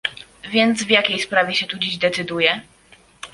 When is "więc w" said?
0.51-0.89